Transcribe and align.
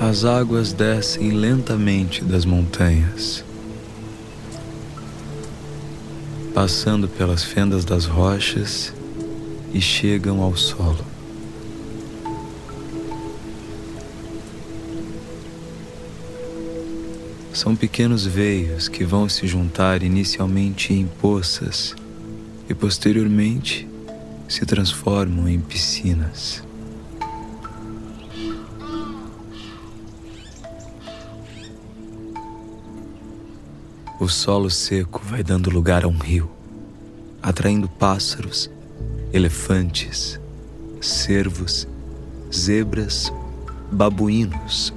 As 0.00 0.24
águas 0.24 0.72
descem 0.72 1.32
lentamente 1.32 2.22
das 2.22 2.44
montanhas, 2.44 3.44
passando 6.54 7.08
pelas 7.08 7.42
fendas 7.42 7.84
das 7.84 8.06
rochas 8.06 8.94
e 9.74 9.80
chegam 9.80 10.40
ao 10.40 10.56
solo. 10.56 11.04
São 17.52 17.74
pequenos 17.74 18.24
veios 18.24 18.86
que 18.86 19.04
vão 19.04 19.28
se 19.28 19.48
juntar 19.48 20.04
inicialmente 20.04 20.94
em 20.94 21.08
poças 21.08 21.96
e 22.70 22.72
posteriormente 22.72 23.88
se 24.48 24.64
transformam 24.64 25.48
em 25.48 25.58
piscinas. 25.58 26.67
O 34.28 34.30
solo 34.30 34.68
seco 34.68 35.22
vai 35.24 35.42
dando 35.42 35.70
lugar 35.70 36.04
a 36.04 36.06
um 36.06 36.18
rio, 36.18 36.50
atraindo 37.42 37.88
pássaros, 37.88 38.70
elefantes, 39.32 40.38
cervos, 41.00 41.88
zebras, 42.54 43.32
babuínos, 43.90 44.92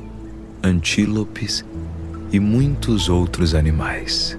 antílopes 0.61 1.63
e 2.29 2.41
muitos 2.41 3.07
outros 3.07 3.55
animais. 3.55 4.37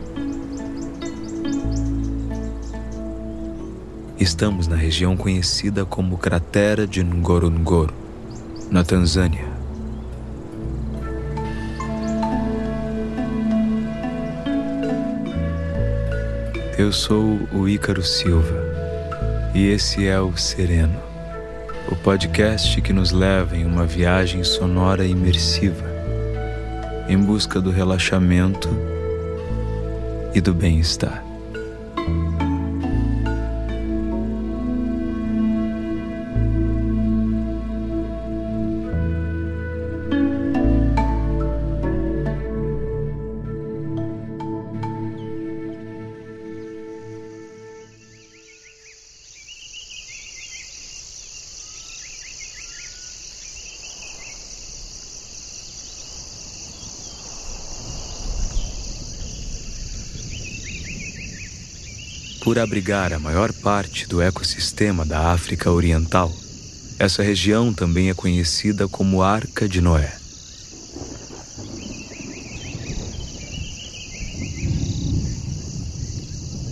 Estamos 4.21 4.67
na 4.67 4.77
região 4.77 5.17
conhecida 5.17 5.87
como 5.87 6.19
Cratera 6.19 6.87
de 6.87 7.03
Ngorongoro, 7.03 7.95
na 8.71 8.85
Tanzânia. 8.85 9.52
Eu 16.83 16.91
sou 16.91 17.49
o 17.53 17.69
Ícaro 17.69 18.03
Silva 18.03 18.61
e 19.55 19.69
esse 19.69 20.09
é 20.09 20.21
o 20.21 20.37
Sereno, 20.37 21.01
o 21.89 21.95
podcast 21.95 22.81
que 22.81 22.93
nos 22.93 23.13
leva 23.13 23.57
em 23.57 23.65
uma 23.65 23.87
viagem 23.87 24.43
sonora 24.43 25.05
imersiva 25.05 25.87
em 27.09 27.17
busca 27.17 27.61
do 27.61 27.71
relaxamento 27.71 28.69
e 30.35 30.41
do 30.41 30.53
bem-estar. 30.53 31.32
Por 62.53 62.59
abrigar 62.59 63.15
a 63.15 63.19
maior 63.19 63.51
parte 63.51 64.07
do 64.07 64.21
ecossistema 64.21 65.07
da 65.07 65.33
África 65.33 65.71
Oriental, 65.71 66.31
essa 66.99 67.23
região 67.23 67.73
também 67.73 68.11
é 68.11 68.15
conhecida 68.15 68.87
como 68.87 69.23
Arca 69.23 69.67
de 69.67 69.81
Noé. 69.81 70.15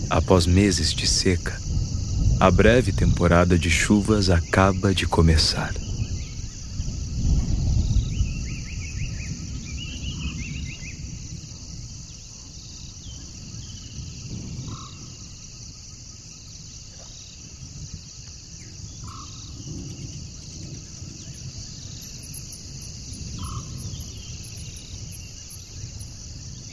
Após 0.07 0.45
meses 0.45 0.93
de 0.93 1.07
seca, 1.07 1.59
a 2.39 2.51
breve 2.51 2.91
temporada 2.91 3.57
de 3.57 3.71
chuvas 3.71 4.29
acaba 4.29 4.93
de 4.93 5.07
começar. 5.07 5.73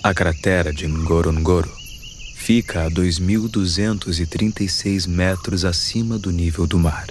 A 0.09 0.15
cratera 0.15 0.73
de 0.73 0.89
Ngorongoro 0.89 1.71
fica 2.35 2.87
a 2.87 2.91
2.236 2.91 5.07
metros 5.07 5.67
acima 5.67 6.19
do 6.19 6.31
nível 6.31 6.67
do 6.67 6.79
mar. 6.79 7.09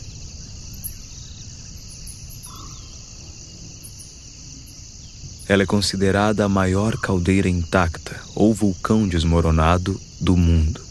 Ela 5.48 5.62
é 5.62 5.66
considerada 5.68 6.46
a 6.46 6.50
maior 6.50 6.98
caldeira 6.98 7.48
intacta 7.48 8.20
ou 8.34 8.52
vulcão 8.52 9.08
desmoronado 9.08 10.02
do 10.20 10.36
mundo. 10.36 10.87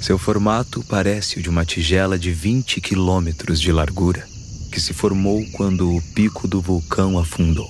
Seu 0.00 0.16
formato 0.18 0.82
parece 0.88 1.38
o 1.38 1.42
de 1.42 1.50
uma 1.50 1.64
tigela 1.64 2.18
de 2.18 2.32
20 2.32 2.80
quilômetros 2.80 3.60
de 3.60 3.70
largura, 3.70 4.26
que 4.72 4.80
se 4.80 4.94
formou 4.94 5.44
quando 5.52 5.94
o 5.94 6.00
pico 6.14 6.48
do 6.48 6.58
vulcão 6.58 7.18
afundou. 7.18 7.68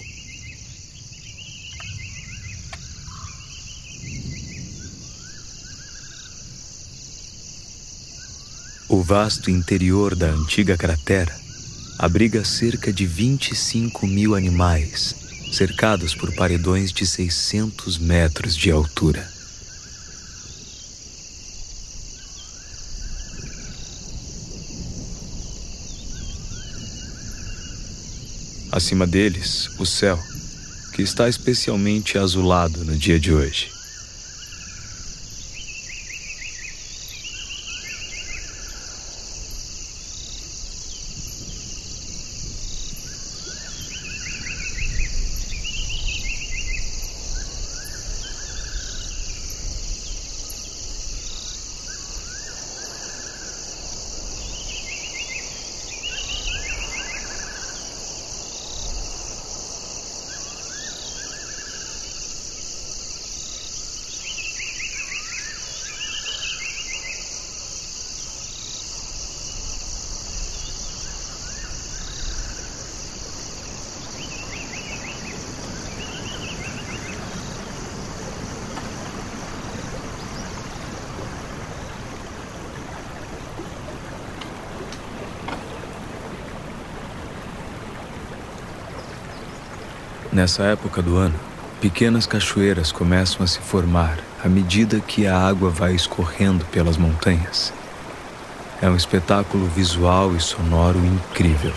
O 8.89 9.03
vasto 9.03 9.51
interior 9.51 10.15
da 10.15 10.29
antiga 10.29 10.77
cratera 10.77 11.35
abriga 11.99 12.45
cerca 12.45 12.93
de 12.93 13.07
25 13.07 14.07
mil 14.07 14.37
animais, 14.37 15.17
cercados 15.53 16.15
por 16.15 16.33
paredões 16.37 16.93
de 16.93 17.05
600 17.05 17.99
metros 17.99 18.57
de 18.57 18.71
altura. 18.71 19.40
Acima 28.81 29.07
deles, 29.07 29.69
o 29.79 29.85
céu, 29.85 30.19
que 30.95 31.03
está 31.03 31.29
especialmente 31.29 32.17
azulado 32.17 32.83
no 32.83 32.97
dia 32.97 33.21
de 33.21 33.31
hoje. 33.31 33.80
Nessa 90.41 90.63
época 90.63 91.03
do 91.03 91.19
ano, 91.19 91.39
pequenas 91.83 92.25
cachoeiras 92.25 92.91
começam 92.91 93.45
a 93.45 93.47
se 93.47 93.59
formar 93.59 94.19
à 94.43 94.49
medida 94.49 94.99
que 94.99 95.27
a 95.27 95.39
água 95.39 95.69
vai 95.69 95.95
escorrendo 95.95 96.65
pelas 96.73 96.97
montanhas. 96.97 97.75
É 98.81 98.89
um 98.89 98.97
espetáculo 98.97 99.67
visual 99.67 100.35
e 100.35 100.41
sonoro 100.41 100.99
incrível. 101.05 101.75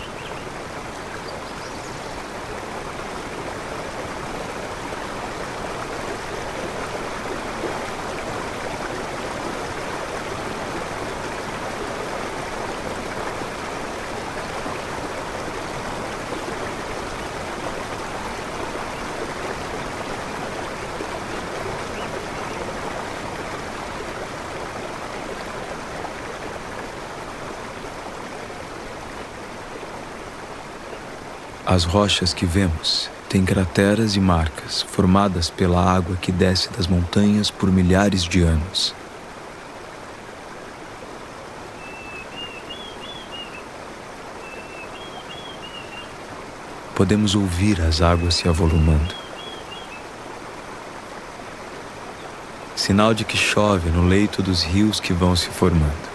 As 31.66 31.84
rochas 31.84 32.34
que 32.34 32.44
vemos 32.44 33.08
têm 33.26 33.42
crateras 33.42 34.16
e 34.16 34.20
marcas 34.20 34.82
formadas 34.82 35.48
pela 35.48 35.82
água 35.82 36.14
que 36.14 36.30
desce 36.30 36.68
das 36.68 36.86
montanhas 36.86 37.50
por 37.50 37.72
milhares 37.72 38.22
de 38.22 38.42
anos. 38.42 38.94
Podemos 46.94 47.34
ouvir 47.34 47.80
as 47.80 48.02
águas 48.02 48.34
se 48.34 48.46
avolumando. 48.46 49.14
Sinal 52.76 53.14
de 53.14 53.24
que 53.24 53.38
chove 53.38 53.88
no 53.88 54.06
leito 54.06 54.42
dos 54.42 54.62
rios 54.62 55.00
que 55.00 55.14
vão 55.14 55.34
se 55.34 55.48
formando. 55.48 56.13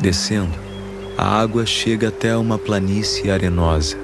Descendo, 0.00 0.56
a 1.16 1.40
água 1.40 1.66
chega 1.66 2.06
até 2.08 2.36
uma 2.36 2.56
planície 2.56 3.32
arenosa. 3.32 3.96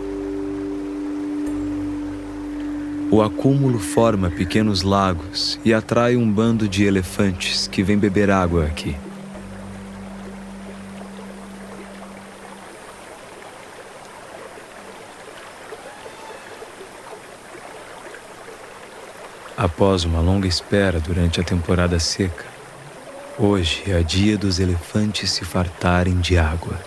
O 3.13 3.23
acúmulo 3.23 3.79
forma 3.79 4.29
pequenos 4.29 4.83
lagos 4.83 5.61
e 5.65 5.73
atrai 5.73 6.17
um 6.17 6.29
bando 6.29 6.69
de 6.69 6.85
elefantes 6.85 7.69
que 7.69 7.85
vem 7.85 7.97
beber 7.97 8.29
água 8.29 8.65
aqui. 8.65 8.97
Após 19.57 20.05
uma 20.05 20.21
longa 20.21 20.49
espera 20.49 20.99
durante 20.99 21.41
a 21.41 21.45
temporada 21.45 22.01
seca, 22.01 22.54
Hoje 23.37 23.83
é 23.89 24.01
dia 24.01 24.39
dos 24.39 24.61
elefantes 24.61 25.33
se 25.33 25.45
fartarem 25.45 26.21
de 26.21 26.39
água. 26.39 26.79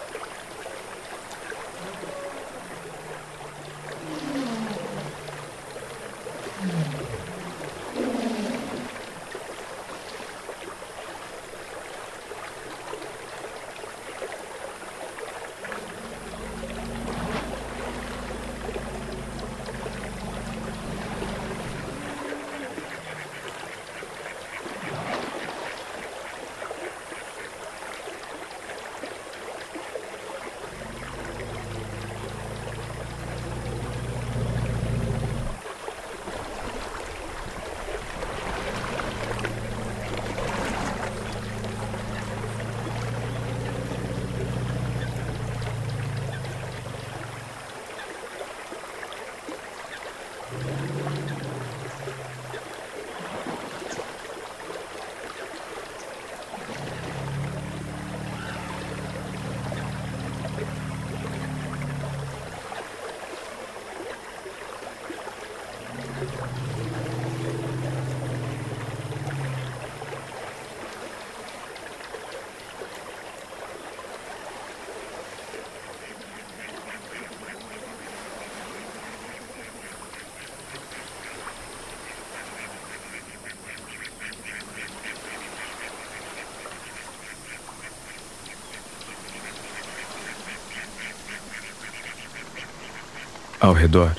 Ao 93.67 93.73
redor, 93.73 94.15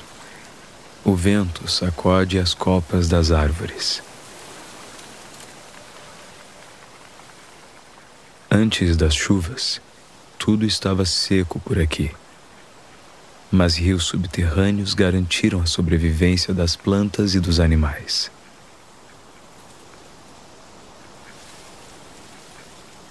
o 1.03 1.15
vento 1.15 1.67
sacode 1.67 2.37
as 2.37 2.53
copas 2.53 3.09
das 3.09 3.31
árvores. 3.31 3.99
Antes 8.51 8.95
das 8.95 9.15
chuvas, 9.15 9.81
tudo 10.37 10.67
estava 10.67 11.03
seco 11.03 11.59
por 11.61 11.79
aqui. 11.79 12.11
Mas 13.49 13.75
rios 13.75 14.03
subterrâneos 14.03 14.93
garantiram 14.93 15.61
a 15.61 15.65
sobrevivência 15.65 16.53
das 16.53 16.75
plantas 16.75 17.33
e 17.33 17.39
dos 17.39 17.59
animais. 17.59 18.29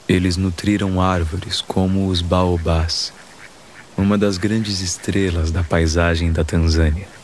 Eles 0.08 0.36
nutriram 0.36 1.00
árvores 1.00 1.60
como 1.60 2.06
os 2.06 2.22
baobás 2.22 3.12
uma 3.98 4.16
das 4.16 4.38
grandes 4.38 4.80
estrelas 4.80 5.50
da 5.50 5.62
paisagem 5.64 6.32
da 6.32 6.44
Tanzânia. 6.44 7.17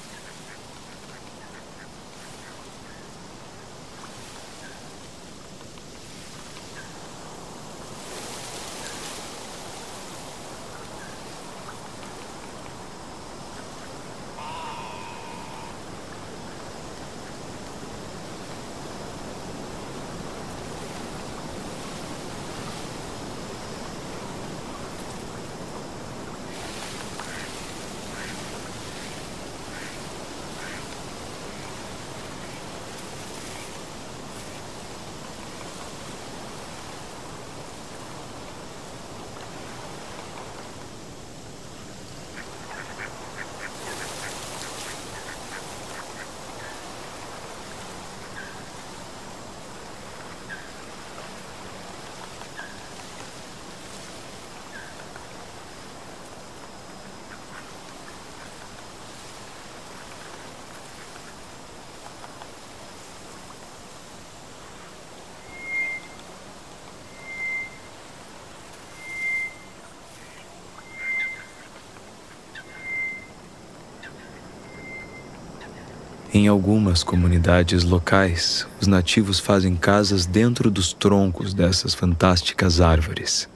Em 76.36 76.48
algumas 76.48 77.04
comunidades 77.04 77.84
locais, 77.84 78.66
os 78.80 78.88
nativos 78.88 79.38
fazem 79.38 79.76
casas 79.76 80.26
dentro 80.26 80.68
dos 80.68 80.92
troncos 80.92 81.54
dessas 81.54 81.94
fantásticas 81.94 82.80
árvores. 82.80 83.48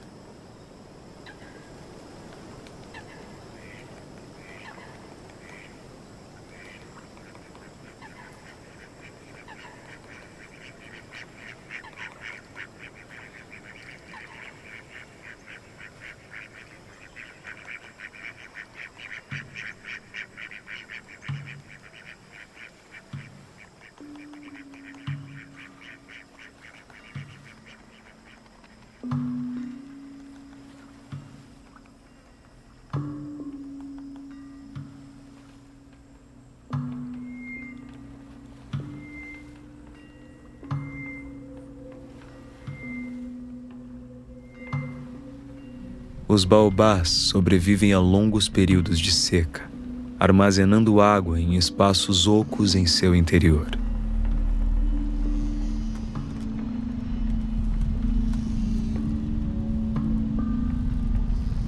Os 46.39 46.45
baobás 46.45 47.09
sobrevivem 47.09 47.91
a 47.91 47.99
longos 47.99 48.47
períodos 48.47 48.97
de 48.97 49.11
seca, 49.11 49.69
armazenando 50.17 51.01
água 51.01 51.37
em 51.37 51.57
espaços 51.57 52.27
ocos 52.27 52.75
em 52.75 52.85
seu 52.85 53.13
interior. 53.13 53.67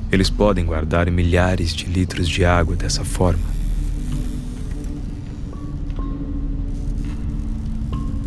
Eles 0.09 0.29
podem 0.29 0.65
guardar 0.65 1.11
milhares 1.11 1.75
de 1.75 1.87
litros 1.87 2.29
de 2.29 2.45
água 2.45 2.73
dessa 2.73 3.03
forma. 3.03 3.43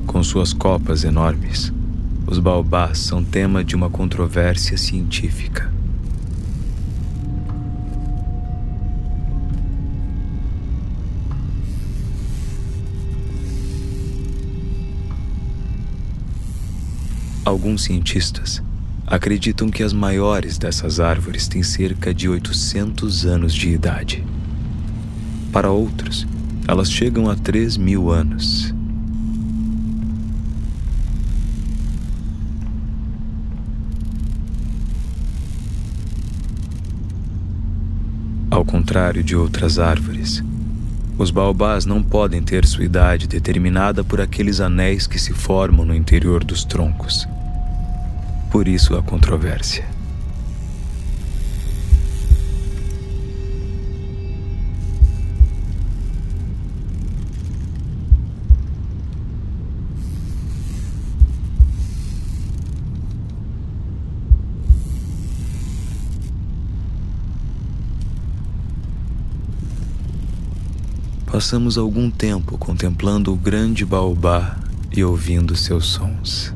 Com 0.06 0.22
suas 0.22 0.52
copas 0.52 1.04
enormes, 1.04 1.72
os 2.26 2.38
baobás 2.38 2.98
são 2.98 3.24
tema 3.24 3.64
de 3.64 3.74
uma 3.74 3.88
controvérsia 3.88 4.76
científica. 4.76 5.72
Alguns 17.54 17.84
cientistas 17.84 18.60
acreditam 19.06 19.70
que 19.70 19.84
as 19.84 19.92
maiores 19.92 20.58
dessas 20.58 20.98
árvores 20.98 21.46
têm 21.46 21.62
cerca 21.62 22.12
de 22.12 22.28
800 22.28 23.24
anos 23.26 23.54
de 23.54 23.68
idade. 23.68 24.24
Para 25.52 25.70
outros, 25.70 26.26
elas 26.66 26.90
chegam 26.90 27.30
a 27.30 27.36
3 27.36 27.76
mil 27.76 28.10
anos. 28.10 28.74
Ao 38.50 38.64
contrário 38.64 39.22
de 39.22 39.36
outras 39.36 39.78
árvores, 39.78 40.42
os 41.16 41.30
baobás 41.30 41.86
não 41.86 42.02
podem 42.02 42.42
ter 42.42 42.66
sua 42.66 42.84
idade 42.84 43.28
determinada 43.28 44.02
por 44.02 44.20
aqueles 44.20 44.60
anéis 44.60 45.06
que 45.06 45.20
se 45.20 45.32
formam 45.32 45.86
no 45.86 45.94
interior 45.94 46.42
dos 46.42 46.64
troncos. 46.64 47.28
Por 48.54 48.68
isso 48.68 48.96
a 48.96 49.02
controvérsia. 49.02 49.84
Passamos 71.26 71.76
algum 71.76 72.08
tempo 72.08 72.56
contemplando 72.56 73.32
o 73.32 73.36
grande 73.36 73.84
baobá 73.84 74.56
e 74.92 75.02
ouvindo 75.02 75.56
seus 75.56 75.86
sons. 75.86 76.54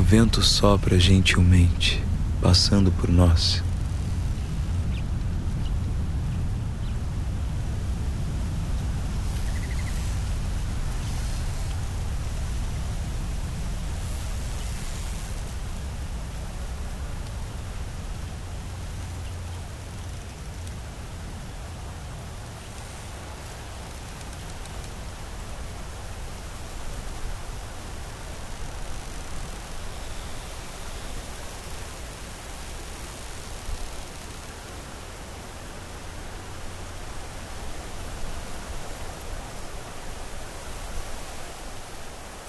Vento 0.00 0.42
sopra 0.42 0.98
gentilmente, 0.98 2.02
passando 2.40 2.90
por 2.92 3.10
nós. 3.10 3.65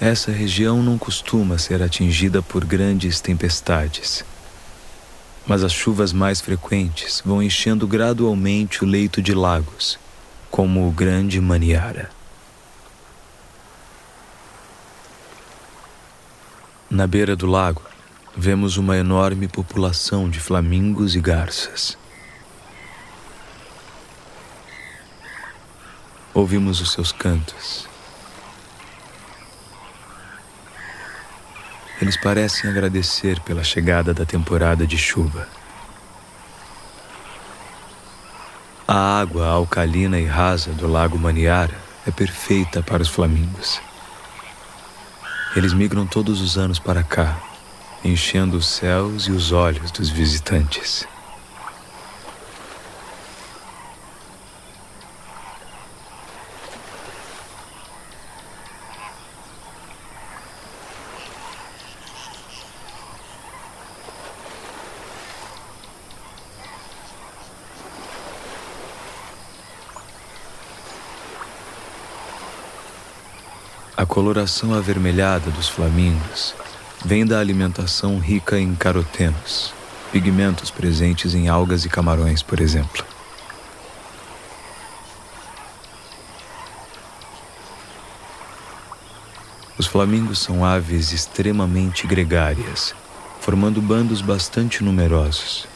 Essa 0.08 0.32
região 0.32 0.82
não 0.82 0.98
costuma 0.98 1.58
ser 1.58 1.84
atingida 1.84 2.42
por 2.42 2.64
grandes 2.64 3.20
tempestades. 3.20 4.24
Mas 5.46 5.66
as 5.66 5.74
chuvas 5.74 6.14
mais 6.14 6.40
frequentes 6.40 7.22
vão 7.26 7.44
enchendo 7.44 7.86
gradualmente 7.86 8.86
o 8.86 8.88
leito 8.88 9.22
de 9.22 9.34
lagos, 9.34 10.00
como 10.50 10.88
o 10.88 10.92
Grande 10.92 11.42
Maniara. 11.42 12.10
Na 16.90 17.06
beira 17.06 17.36
do 17.36 17.46
lago, 17.46 17.82
vemos 18.34 18.78
uma 18.78 18.96
enorme 18.96 19.50
população 19.50 20.30
de 20.30 20.40
flamingos 20.40 21.18
e 21.18 21.20
garças. 21.20 21.98
Ouvimos 26.34 26.80
os 26.80 26.94
seus 26.94 27.12
cantos 27.12 27.90
Eles 32.02 32.16
parecem 32.16 32.70
agradecer 32.70 33.40
pela 33.42 33.64
chegada 33.64 34.14
da 34.14 34.26
temporada 34.26 34.86
de 34.86 34.98
chuva. 34.98 35.48
A 38.88 39.20
água 39.20 39.48
alcalina 39.48 40.20
e 40.20 40.26
rasa 40.26 40.72
do 40.72 40.88
Lago 40.88 41.18
Maniara 41.18 41.76
é 42.06 42.12
perfeita 42.12 42.82
para 42.84 43.02
os 43.02 43.10
flamingos. 43.10 43.82
Eles 45.56 45.74
migram 45.74 46.06
todos 46.06 46.40
os 46.40 46.58
anos 46.58 46.78
para 46.78 47.02
cá, 47.04 47.38
enchendo 48.04 48.58
os 48.58 48.68
céus 48.68 49.24
e 49.24 49.32
os 49.32 49.52
olhos 49.52 49.90
dos 49.92 50.10
visitantes. 50.10 51.08
A 73.98 74.06
coloração 74.06 74.76
avermelhada 74.76 75.50
dos 75.50 75.68
flamingos 75.68 76.54
vem 77.04 77.26
da 77.26 77.40
alimentação 77.40 78.20
rica 78.20 78.60
em 78.60 78.76
carotenos, 78.76 79.74
pigmentos 80.12 80.70
presentes 80.70 81.34
em 81.34 81.48
algas 81.48 81.84
e 81.84 81.90
camarões, 81.90 82.44
por 82.44 82.60
exemplo. 82.62 83.04
Os 89.80 89.88
flamingos 89.88 90.38
são 90.38 90.64
aves 90.64 91.12
extremamente 91.12 92.06
gregárias, 92.06 92.94
formando 93.42 93.82
bandos 93.82 94.22
bastante 94.22 94.84
numerosos. 94.84 95.68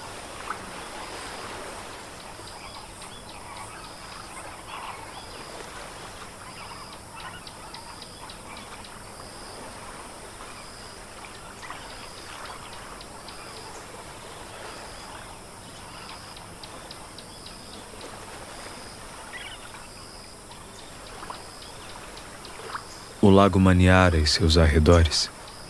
O 23.31 23.33
Lago 23.33 23.61
Maniara 23.61 24.17
e 24.17 24.27
seus 24.27 24.57
arredores 24.57 25.29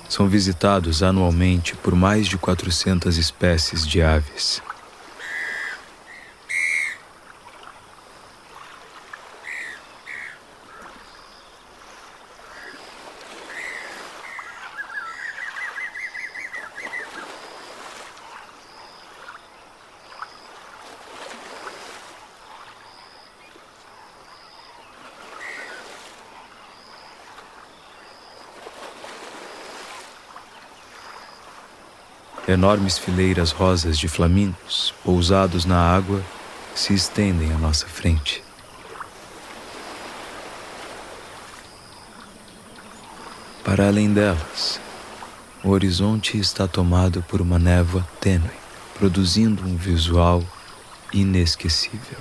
são 0.10 0.28
visitados 0.28 1.04
anualmente 1.04 1.76
por 1.76 1.94
mais 1.94 2.26
de 2.26 2.36
400 2.36 3.20
espécies 3.20 3.86
de 3.86 4.02
aves. 4.02 4.64
Enormes 32.48 32.98
fileiras 32.98 33.52
rosas 33.52 33.98
de 34.00 34.08
flamingos, 34.08 34.94
pousados 35.04 35.64
na 35.64 35.78
água, 35.78 36.24
se 36.74 36.94
estendem 36.94 37.54
à 37.54 37.58
nossa 37.58 37.86
frente. 37.86 38.44
Para 43.64 43.88
além 43.88 44.12
delas, 44.12 44.80
o 45.64 45.70
horizonte 45.70 46.38
está 46.40 46.68
tomado 46.68 47.22
por 47.22 47.42
uma 47.42 47.60
névoa 47.60 48.06
tênue, 48.20 48.50
produzindo 48.98 49.64
um 49.64 49.78
visual 49.78 50.44
inesquecível. 51.14 52.18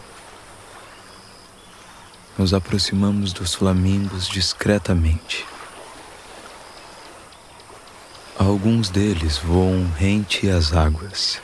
Nos 2.36 2.52
aproximamos 2.52 3.32
dos 3.32 3.54
flamingos 3.54 4.28
discretamente. 4.28 5.49
Alguns 8.50 8.90
deles 8.90 9.38
voam 9.38 9.86
rente 9.96 10.50
às 10.50 10.72
águas. 10.72 11.40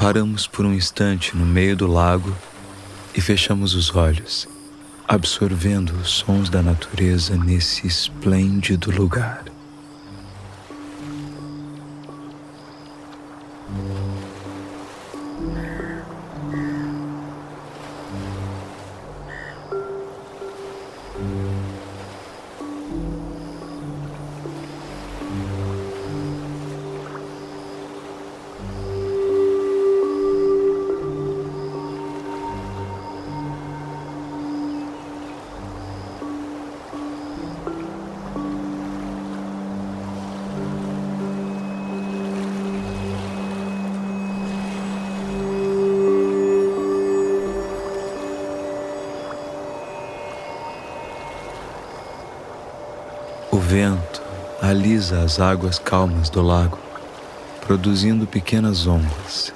Paramos 0.00 0.46
por 0.46 0.64
um 0.64 0.72
instante 0.72 1.36
no 1.36 1.44
meio 1.44 1.76
do 1.76 1.86
lago 1.86 2.34
e 3.14 3.20
fechamos 3.20 3.74
os 3.74 3.94
olhos, 3.94 4.48
absorvendo 5.06 5.90
os 5.90 6.08
sons 6.08 6.48
da 6.48 6.62
natureza 6.62 7.36
nesse 7.36 7.86
esplêndido 7.86 8.90
lugar. 8.90 9.49
Vento 53.70 54.20
alisa 54.60 55.20
as 55.20 55.38
águas 55.38 55.78
calmas 55.78 56.28
do 56.28 56.42
lago, 56.42 56.76
produzindo 57.60 58.26
pequenas 58.26 58.84
ondas. 58.84 59.54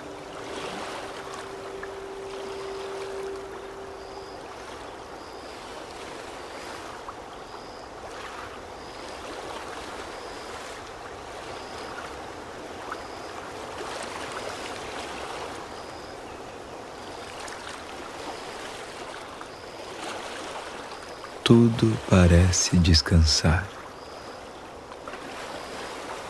Tudo 21.42 21.98
parece 22.08 22.78
descansar 22.78 23.83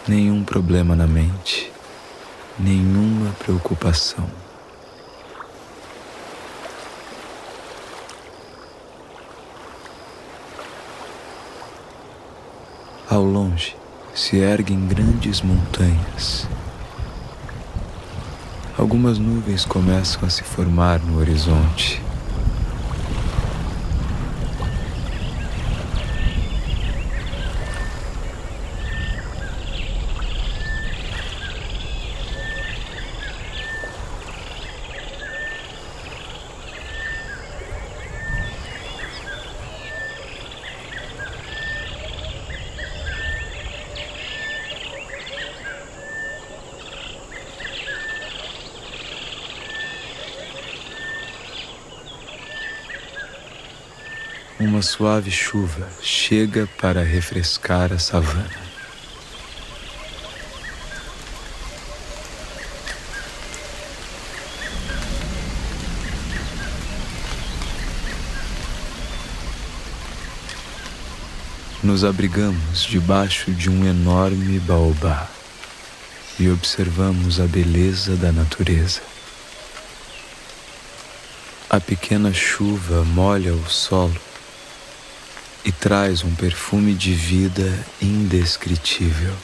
nenhum 0.07 0.45
problema 0.45 0.95
na 0.95 1.07
mente, 1.07 1.73
nenhuma 2.59 3.33
preocupação. 3.39 4.29
Ao 13.09 13.23
longe 13.23 13.77
se 14.15 14.37
erguem 14.37 14.87
grandes 14.87 15.41
montanhas. 15.41 16.47
Algumas 18.77 19.19
nuvens 19.19 19.65
começam 19.65 20.27
a 20.27 20.31
se 20.31 20.43
formar 20.43 21.01
no 21.01 21.19
horizonte. 21.19 22.04
suave 54.85 55.31
chuva 55.31 55.89
chega 56.03 56.69
para 56.81 57.03
refrescar 57.03 57.93
a 57.93 57.99
savana. 57.99 58.65
Nos 71.83 72.05
abrigamos 72.05 72.83
debaixo 72.85 73.51
de 73.51 73.69
um 73.69 73.87
enorme 73.87 74.59
baobá 74.61 75.29
e 76.39 76.49
observamos 76.51 77.41
a 77.41 77.47
beleza 77.47 78.17
da 78.17 78.33
natureza. 78.33 79.01
A 81.69 81.81
pequena 81.81 82.33
chuva 82.33 83.05
molha 83.05 83.53
o 83.53 83.69
solo 83.69 84.34
e 85.65 85.73
traz 85.73 86.23
um 86.23 86.35
perfume 86.35 86.93
de 86.95 87.15
vida 87.15 87.73
indescritível. 88.01 89.35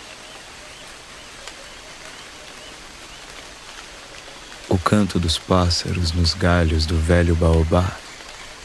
O 4.68 4.78
canto 4.78 5.18
dos 5.18 5.38
pássaros 5.38 6.12
nos 6.12 6.34
galhos 6.34 6.86
do 6.86 6.98
velho 6.98 7.34
baobá 7.34 7.90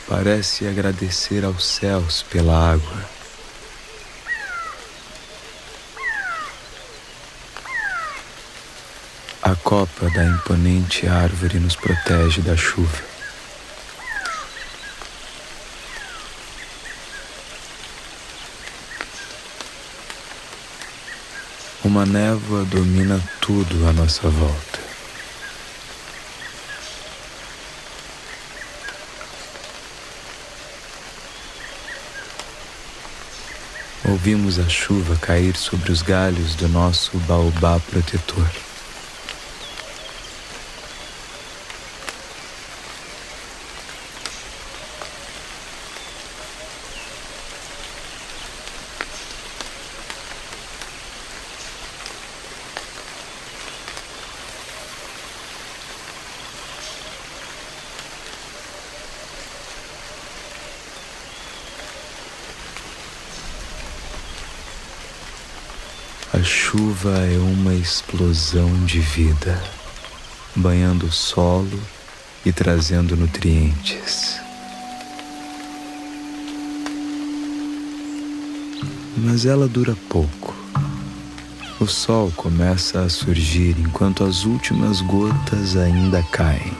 parece 0.08 0.68
agradecer 0.68 1.44
aos 1.44 1.66
céus 1.66 2.24
pela 2.24 2.74
água. 2.74 3.10
A 9.42 9.56
copa 9.56 10.10
da 10.10 10.26
imponente 10.26 11.08
árvore 11.08 11.60
nos 11.60 11.76
protege 11.76 12.42
da 12.42 12.58
chuva. 12.58 13.15
Uma 21.86 22.04
névoa 22.04 22.66
domina 22.66 23.22
tudo 23.40 23.88
à 23.88 23.94
nossa 23.94 24.28
volta. 24.28 24.80
Ouvimos 34.04 34.58
a 34.58 34.68
chuva 34.68 35.16
cair 35.18 35.56
sobre 35.56 35.92
os 35.92 36.02
galhos 36.02 36.56
do 36.56 36.68
nosso 36.68 37.20
baobá 37.20 37.80
protetor. 37.80 38.50
A 66.36 66.44
chuva 66.44 67.18
é 67.20 67.38
uma 67.38 67.74
explosão 67.74 68.70
de 68.84 69.00
vida, 69.00 69.58
banhando 70.54 71.06
o 71.06 71.12
solo 71.12 71.80
e 72.46 72.52
trazendo 72.52 73.16
nutrientes. 73.16 74.38
Mas 79.16 79.46
ela 79.46 79.66
dura 79.66 79.96
pouco. 80.10 80.54
O 81.80 81.88
sol 81.88 82.30
começa 82.36 83.00
a 83.00 83.08
surgir 83.08 83.80
enquanto 83.80 84.26
as 84.26 84.44
últimas 84.44 85.00
gotas 85.00 85.78
ainda 85.78 86.22
caem. 86.22 86.74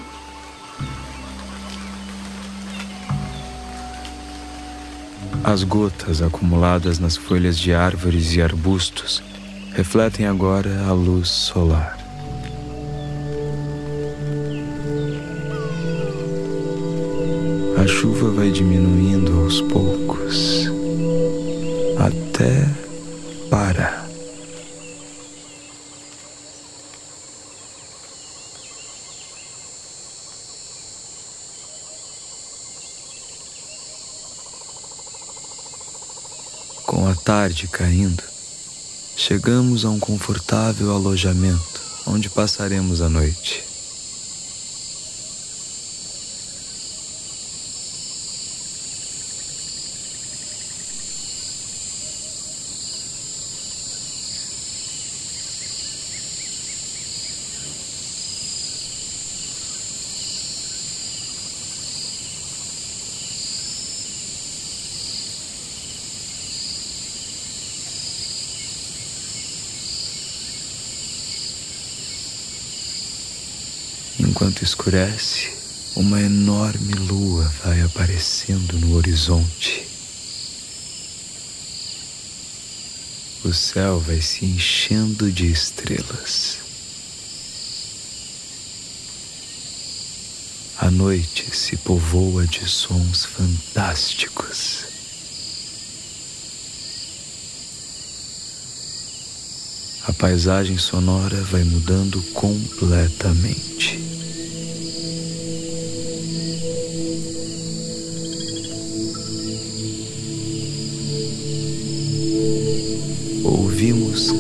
As 5.42 5.64
gotas 5.64 6.22
acumuladas 6.22 7.00
nas 7.00 7.16
folhas 7.16 7.58
de 7.58 7.74
árvores 7.74 8.34
e 8.34 8.42
arbustos 8.42 9.24
refletem 9.76 10.26
agora 10.26 10.86
a 10.88 10.94
luz 10.94 11.28
solar. 11.28 11.98
A 17.78 17.86
chuva 17.86 18.32
vai 18.32 18.52
diminuindo 18.52 19.38
aos 19.38 19.60
poucos 19.64 20.70
até 21.98 22.66
parar. 23.50 24.08
Com 36.86 37.10
a 37.10 37.14
tarde 37.14 37.68
caindo, 37.68 38.24
chegamos 39.16 39.86
a 39.86 39.90
um 39.90 40.00
confortável 40.00 40.92
alojamento 40.92 41.82
onde 42.06 42.30
passaremos 42.30 43.02
a 43.02 43.10
noite. 43.10 43.64
Enquanto 74.36 74.64
escurece, 74.86 75.50
uma 75.96 76.22
enorme 76.22 76.94
lua 76.94 77.52
vai 77.64 77.82
aparecendo 77.82 78.78
no 78.80 78.96
horizonte. 78.96 79.84
O 83.44 83.52
céu 83.52 84.00
vai 84.00 84.22
se 84.22 84.46
enchendo 84.46 85.32
de 85.32 85.52
estrelas. 85.52 86.60
A 90.78 90.92
noite 90.92 91.56
se 91.56 91.78
povoa 91.78 92.46
de 92.46 92.70
sons 92.70 93.26
fantásticos. 93.26 94.86
A 100.06 100.14
paisagem 100.14 100.78
sonora 100.78 101.42
vai 101.46 101.64
mudando 101.64 102.22
completamente. 102.34 104.05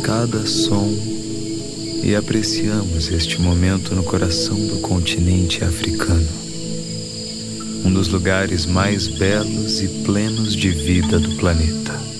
Cada 0.06 0.46
som 0.46 0.88
e 2.04 2.16
apreciamos 2.16 3.10
este 3.10 3.42
momento 3.42 3.96
no 3.96 4.04
coração 4.04 4.56
do 4.56 4.78
continente 4.78 5.64
africano, 5.64 6.28
um 7.84 7.92
dos 7.92 8.08
lugares 8.10 8.68
mais 8.68 9.08
belos 9.08 9.82
e 9.82 9.88
plenos 10.04 10.56
de 10.56 10.70
vida 10.70 11.18
do 11.18 11.36
planeta. 11.38 12.15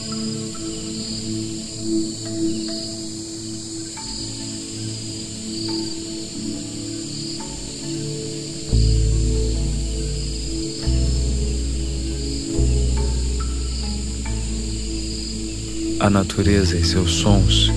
A 16.06 16.10
natureza 16.12 16.78
e 16.78 16.86
seus 16.86 17.14
sons 17.14 17.72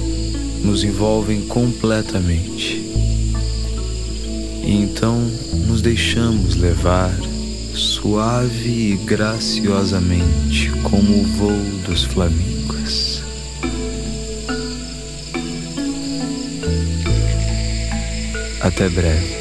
nos 0.63 0.85
envolvem 0.85 1.47
completamente. 1.47 2.75
E 4.63 4.71
então 4.71 5.19
nos 5.67 5.81
deixamos 5.81 6.55
levar 6.55 7.11
suave 7.73 8.93
e 8.93 8.97
graciosamente 9.07 10.71
como 10.83 11.23
o 11.23 11.25
voo 11.25 11.65
dos 11.87 12.05
flamingos. 12.05 13.23
Até 18.61 18.91
breve. 18.91 19.38